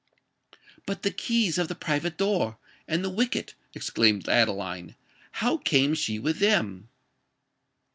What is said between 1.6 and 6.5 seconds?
the private door and the wicket?" exclaimed Adeline: "how came she with